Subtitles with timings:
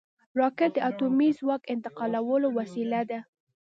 [0.39, 3.19] راکټ د اټومي ځواک انتقالولو وسیله ده